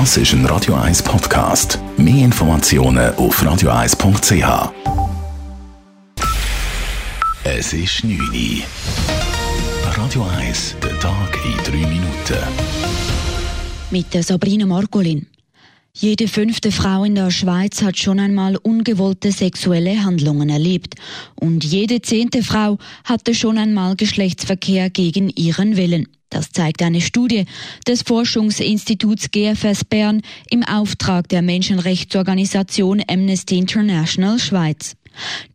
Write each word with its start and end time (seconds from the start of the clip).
Das 0.00 0.16
ist 0.16 0.32
ein 0.32 0.44
Radio 0.46 0.74
1 0.74 1.04
Podcast. 1.04 1.78
Mehr 1.96 2.24
Informationen 2.24 3.14
auf 3.14 3.40
radio1.ch. 3.40 4.72
Es 7.44 7.72
ist 7.72 8.02
9 8.02 8.18
Uhr. 8.18 8.64
Radio 9.96 10.26
1, 10.36 10.74
der 10.82 10.98
Tag 10.98 11.38
in 11.44 11.56
3 11.62 11.88
Minuten. 11.88 12.42
Mit 13.92 14.12
der 14.12 14.24
Sabrina 14.24 14.66
Margolin. 14.66 15.28
Jede 15.92 16.26
fünfte 16.26 16.72
Frau 16.72 17.04
in 17.04 17.14
der 17.14 17.30
Schweiz 17.30 17.80
hat 17.80 17.96
schon 17.96 18.18
einmal 18.18 18.56
ungewollte 18.56 19.30
sexuelle 19.30 20.04
Handlungen 20.04 20.48
erlebt. 20.48 20.96
Und 21.36 21.62
jede 21.62 22.02
zehnte 22.02 22.42
Frau 22.42 22.78
hatte 23.04 23.32
schon 23.32 23.58
einmal 23.58 23.94
Geschlechtsverkehr 23.94 24.90
gegen 24.90 25.28
ihren 25.28 25.76
Willen. 25.76 26.08
Das 26.34 26.50
zeigt 26.50 26.82
eine 26.82 27.00
Studie 27.00 27.44
des 27.86 28.02
Forschungsinstituts 28.02 29.30
GFS 29.30 29.84
Bern 29.84 30.20
im 30.50 30.64
Auftrag 30.64 31.28
der 31.28 31.42
Menschenrechtsorganisation 31.42 33.00
Amnesty 33.08 33.56
International 33.56 34.40
Schweiz. 34.40 34.96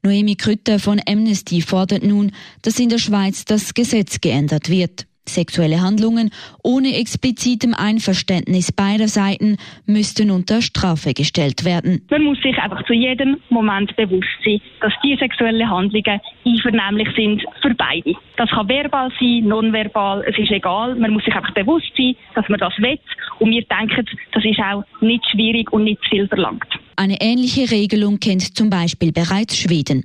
Noemi 0.03 0.37
Krütter 0.37 0.79
von 0.79 1.01
Amnesty 1.05 1.61
fordert 1.61 2.03
nun, 2.03 2.31
dass 2.61 2.79
in 2.79 2.87
der 2.87 2.97
Schweiz 2.97 3.43
das 3.43 3.73
Gesetz 3.73 4.21
geändert 4.21 4.69
wird. 4.69 5.05
Sexuelle 5.27 5.81
Handlungen 5.81 6.31
ohne 6.63 6.95
explizitem 6.97 7.73
Einverständnis 7.73 8.71
beider 8.71 9.07
Seiten 9.07 9.57
müssten 9.85 10.31
unter 10.31 10.61
Strafe 10.61 11.13
gestellt 11.13 11.65
werden. 11.65 12.05
Man 12.09 12.23
muss 12.23 12.41
sich 12.41 12.57
einfach 12.57 12.83
zu 12.85 12.93
jedem 12.93 13.37
Moment 13.49 13.95
bewusst 13.95 14.27
sein, 14.43 14.59
dass 14.81 14.93
die 15.03 15.15
sexuellen 15.17 15.69
Handlungen 15.69 16.19
einvernehmlich 16.45 17.09
sind 17.15 17.43
für 17.61 17.73
beide. 17.75 18.13
Das 18.37 18.49
kann 18.49 18.67
verbal 18.67 19.11
sein, 19.19 19.47
nonverbal, 19.47 20.23
es 20.27 20.37
ist 20.37 20.51
egal. 20.51 20.95
Man 20.95 21.11
muss 21.11 21.23
sich 21.25 21.35
einfach 21.35 21.53
bewusst 21.53 21.91
sein, 21.97 22.15
dass 22.35 22.47
man 22.49 22.59
das 22.59 22.73
will. 22.77 22.99
Und 23.39 23.51
wir 23.51 23.63
denken, 23.63 24.05
das 24.31 24.43
ist 24.43 24.59
auch 24.59 24.83
nicht 25.01 25.23
schwierig 25.31 25.71
und 25.71 25.83
nicht 25.83 26.03
viel 26.09 26.27
verlangt. 26.27 26.67
Eine 26.95 27.17
ähnliche 27.21 27.71
Regelung 27.71 28.19
kennt 28.19 28.57
zum 28.57 28.69
Beispiel 28.69 29.11
bereits 29.13 29.57
Schweden. 29.57 30.03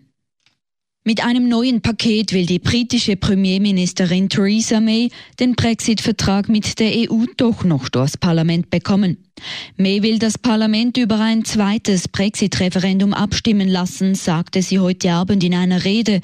Mit 1.07 1.23
einem 1.23 1.51
neuen 1.51 1.83
Paket 1.83 2.33
will 2.33 2.47
die 2.47 2.59
britische 2.59 3.17
Premierministerin 3.17 4.31
Theresa 4.31 4.81
May 4.81 5.11
den 5.39 5.55
Brexit-Vertrag 5.55 6.49
mit 6.49 6.79
der 6.79 6.93
EU 7.11 7.27
doch 7.37 7.63
noch 7.63 7.91
durchs 7.91 8.17
Parlament 8.17 8.71
bekommen. 8.71 9.19
May 9.77 10.03
will 10.03 10.19
das 10.21 10.39
Parlament 10.39 10.97
über 10.97 11.19
ein 11.19 11.45
zweites 11.45 12.07
Brexit-Referendum 12.07 13.13
abstimmen 13.13 13.69
lassen, 13.69 14.15
sagte 14.15 14.63
sie 14.63 14.79
heute 14.79 15.11
Abend 15.13 15.43
in 15.43 15.55
einer 15.55 15.85
Rede. 15.85 16.21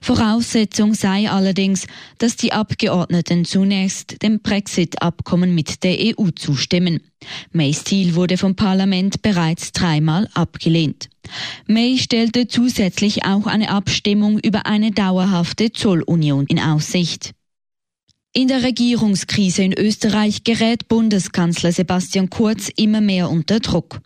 Voraussetzung 0.00 0.94
sei 0.94 1.28
allerdings, 1.28 1.86
dass 2.18 2.36
die 2.36 2.52
Abgeordneten 2.52 3.44
zunächst 3.44 4.22
dem 4.22 4.40
Brexit-Abkommen 4.40 5.54
mit 5.54 5.82
der 5.82 5.98
EU 5.98 6.30
zustimmen. 6.30 7.00
Mays 7.50 7.84
Ziel 7.84 8.14
wurde 8.14 8.38
vom 8.38 8.54
Parlament 8.54 9.20
bereits 9.22 9.72
dreimal 9.72 10.28
abgelehnt. 10.34 11.08
May 11.66 11.98
stellte 11.98 12.46
zusätzlich 12.46 13.24
auch 13.24 13.46
eine 13.46 13.70
Abstimmung 13.70 14.38
über 14.38 14.66
eine 14.66 14.92
dauerhafte 14.92 15.72
Zollunion 15.72 16.46
in 16.46 16.60
Aussicht. 16.60 17.32
In 18.34 18.48
der 18.48 18.62
Regierungskrise 18.62 19.62
in 19.62 19.78
Österreich 19.78 20.42
gerät 20.42 20.88
Bundeskanzler 20.88 21.70
Sebastian 21.70 22.30
Kurz 22.30 22.70
immer 22.74 23.02
mehr 23.02 23.28
unter 23.28 23.60
Druck. 23.60 24.00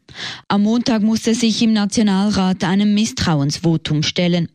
Am 0.49 0.65
Montag 0.65 1.03
musste 1.03 1.31
er 1.31 1.37
sich 1.37 1.63
im 1.63 1.73
Nationalrat 1.73 2.65
einem 2.65 2.93
Misstrauensvotum 2.93 4.03
stellen. 4.03 4.49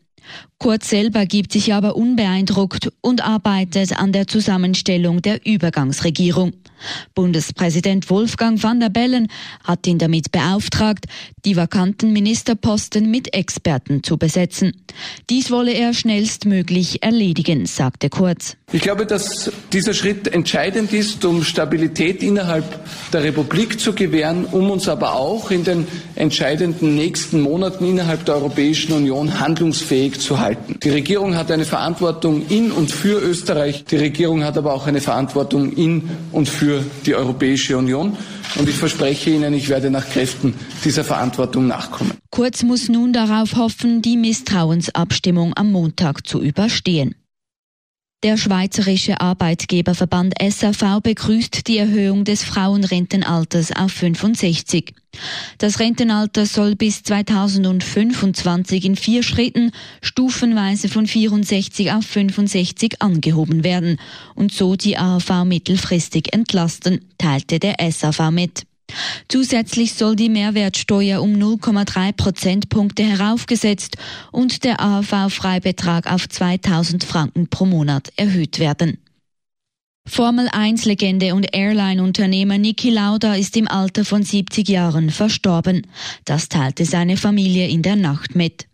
Kurz 0.62 0.90
selber 0.90 1.26
gibt 1.26 1.50
sich 1.50 1.74
aber 1.74 1.96
unbeeindruckt 1.96 2.92
und 3.00 3.20
arbeitet 3.20 3.98
an 3.98 4.12
der 4.12 4.28
Zusammenstellung 4.28 5.20
der 5.20 5.44
Übergangsregierung. 5.44 6.52
Bundespräsident 7.14 8.08
Wolfgang 8.10 8.62
van 8.62 8.80
der 8.80 8.88
Bellen 8.88 9.28
hat 9.64 9.86
ihn 9.86 9.98
damit 9.98 10.30
beauftragt, 10.32 11.06
die 11.44 11.56
vakanten 11.56 12.12
Ministerposten 12.12 13.10
mit 13.10 13.34
Experten 13.34 14.02
zu 14.02 14.16
besetzen. 14.16 14.72
Dies 15.30 15.50
wolle 15.50 15.72
er 15.72 15.94
schnellstmöglich 15.94 17.02
erledigen, 17.02 17.66
sagte 17.66 18.08
Kurz. 18.08 18.56
Ich 18.72 18.82
glaube, 18.82 19.04
dass 19.04 19.50
dieser 19.72 19.94
Schritt 19.94 20.28
entscheidend 20.28 20.92
ist, 20.92 21.24
um 21.24 21.44
Stabilität 21.44 22.22
innerhalb 22.22 22.64
der 23.12 23.22
Republik 23.22 23.78
zu 23.78 23.92
gewähren, 23.92 24.46
um 24.46 24.70
uns 24.70 24.88
aber 24.88 25.14
auch 25.14 25.50
in 25.50 25.64
den 25.64 25.86
entscheidenden 26.14 26.94
nächsten 26.94 27.40
Monaten 27.40 27.84
innerhalb 27.84 28.24
der 28.24 28.36
Europäischen 28.36 28.92
Union 28.92 29.40
handlungsfähig 29.40 30.20
zu 30.20 30.40
halten. 30.56 30.78
Die 30.82 30.90
Regierung 30.90 31.34
hat 31.34 31.50
eine 31.50 31.64
Verantwortung 31.64 32.46
in 32.48 32.70
und 32.70 32.90
für 32.90 33.20
Österreich. 33.20 33.84
Die 33.84 33.96
Regierung 33.96 34.44
hat 34.44 34.56
aber 34.58 34.74
auch 34.74 34.86
eine 34.86 35.00
Verantwortung 35.00 35.72
in 35.72 36.08
und 36.32 36.48
für 36.48 36.82
die 37.06 37.14
Europäische 37.14 37.76
Union. 37.76 38.16
Und 38.58 38.68
ich 38.68 38.76
verspreche 38.76 39.30
Ihnen, 39.30 39.54
ich 39.54 39.68
werde 39.68 39.90
nach 39.90 40.08
Kräften 40.08 40.54
dieser 40.84 41.04
Verantwortung 41.04 41.66
nachkommen. 41.66 42.12
Kurz 42.30 42.62
muss 42.62 42.88
nun 42.88 43.12
darauf 43.12 43.56
hoffen, 43.56 44.02
die 44.02 44.16
Misstrauensabstimmung 44.16 45.52
am 45.56 45.72
Montag 45.72 46.26
zu 46.26 46.40
überstehen. 46.42 47.14
Der 48.22 48.36
Schweizerische 48.36 49.20
Arbeitgeberverband 49.20 50.34
SAV 50.40 51.00
begrüßt 51.02 51.66
die 51.66 51.78
Erhöhung 51.78 52.22
des 52.22 52.44
Frauenrentenalters 52.44 53.72
auf 53.72 53.90
65. 53.90 54.94
Das 55.58 55.80
Rentenalter 55.80 56.46
soll 56.46 56.76
bis 56.76 57.02
2025 57.02 58.84
in 58.84 58.94
vier 58.94 59.24
Schritten 59.24 59.72
stufenweise 60.02 60.88
von 60.88 61.08
64 61.08 61.90
auf 61.90 62.06
65 62.06 63.02
angehoben 63.02 63.64
werden 63.64 63.98
und 64.36 64.52
so 64.52 64.76
die 64.76 64.96
AHV 64.96 65.42
mittelfristig 65.44 66.32
entlasten, 66.32 67.04
teilte 67.18 67.58
der 67.58 67.74
SAV 67.90 68.30
mit. 68.30 68.62
Zusätzlich 69.28 69.94
soll 69.94 70.16
die 70.16 70.28
Mehrwertsteuer 70.28 71.22
um 71.22 71.34
0,3 71.34 72.12
Prozentpunkte 72.12 73.02
heraufgesetzt 73.02 73.96
und 74.30 74.64
der 74.64 74.80
AHV-Freibetrag 74.80 76.12
auf 76.12 76.28
2000 76.28 77.04
Franken 77.04 77.48
pro 77.48 77.66
Monat 77.66 78.12
erhöht 78.16 78.58
werden. 78.58 78.98
Formel-1-Legende 80.12 81.34
und 81.34 81.54
Airline-Unternehmer 81.54 82.58
Niki 82.58 82.90
Lauda 82.90 83.34
ist 83.34 83.56
im 83.56 83.66
Alter 83.66 84.04
von 84.04 84.22
70 84.22 84.68
Jahren 84.68 85.10
verstorben. 85.10 85.86
Das 86.26 86.50
teilte 86.50 86.84
seine 86.84 87.16
Familie 87.16 87.68
in 87.68 87.80
der 87.82 87.96
Nacht 87.96 88.34
mit. 88.34 88.66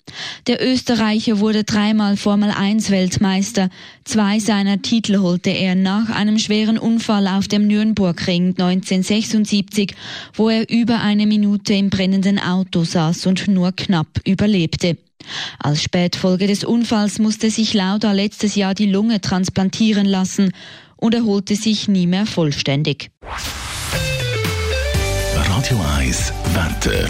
Der 0.46 0.60
Österreicher 0.66 1.38
wurde 1.38 1.62
dreimal 1.62 2.16
Formel-1-Weltmeister. 2.16 3.68
Zwei 4.04 4.40
seiner 4.40 4.82
Titel 4.82 5.18
holte 5.18 5.50
er 5.50 5.74
nach 5.76 6.10
einem 6.10 6.38
schweren 6.38 6.76
Unfall 6.76 7.28
auf 7.28 7.46
dem 7.46 7.68
Nürnbergring 7.68 8.56
1976, 8.58 9.94
wo 10.34 10.48
er 10.48 10.68
über 10.68 11.00
eine 11.00 11.26
Minute 11.26 11.74
im 11.74 11.90
brennenden 11.90 12.40
Auto 12.40 12.82
saß 12.82 13.26
und 13.26 13.46
nur 13.46 13.72
knapp 13.72 14.08
überlebte. 14.26 14.96
Als 15.58 15.82
Spätfolge 15.82 16.46
des 16.46 16.64
Unfalls 16.64 17.18
musste 17.18 17.50
sich 17.50 17.74
Lauda 17.74 18.12
letztes 18.12 18.54
Jahr 18.54 18.74
die 18.74 18.86
Lunge 18.86 19.20
transplantieren 19.20 20.06
lassen 20.06 20.52
und 20.98 21.14
erholte 21.14 21.56
sich 21.56 21.88
nie 21.88 22.06
mehr 22.06 22.26
vollständig. 22.26 23.10
Radio 25.34 25.80
1 25.96 26.32
Wetter. 26.54 27.08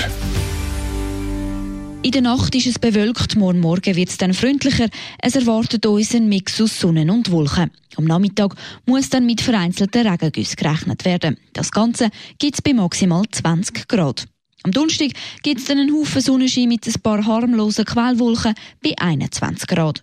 In 2.00 2.12
der 2.12 2.22
Nacht 2.22 2.54
ist 2.54 2.66
es 2.66 2.78
bewölkt, 2.78 3.36
morgen 3.36 3.60
Morgen 3.60 3.96
wird 3.96 4.08
es 4.08 4.18
dann 4.18 4.32
freundlicher. 4.32 4.88
Es 5.20 5.34
erwartet 5.34 5.84
uns 5.84 6.14
ein 6.14 6.28
Mix 6.28 6.60
aus 6.60 6.78
Sonne 6.78 7.12
und 7.12 7.30
Wolken. 7.32 7.72
Am 7.96 8.04
Nachmittag 8.04 8.54
muss 8.86 9.10
dann 9.10 9.26
mit 9.26 9.40
vereinzelten 9.40 10.06
Regengüssen 10.06 10.56
gerechnet 10.56 11.04
werden. 11.04 11.36
Das 11.52 11.72
Ganze 11.72 12.10
gibt 12.38 12.54
es 12.54 12.62
bei 12.62 12.72
maximal 12.72 13.24
20 13.30 13.88
Grad. 13.88 14.26
Am 14.62 14.72
Donnerstag 14.72 15.10
gibt 15.42 15.60
es 15.60 15.66
dann 15.66 15.78
einen 15.78 15.92
Haufen 15.92 16.22
Sonnenschein 16.22 16.68
mit 16.68 16.86
ein 16.86 17.00
paar 17.02 17.26
harmlosen 17.26 17.84
Quellwolken 17.84 18.54
bei 18.82 18.94
21 18.96 19.66
Grad. 19.66 20.02